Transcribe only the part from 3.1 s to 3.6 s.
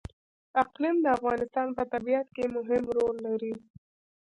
لري.